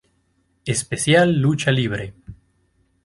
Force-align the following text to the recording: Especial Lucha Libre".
Especial 0.65 1.31
Lucha 1.39 1.69
Libre". 1.71 2.15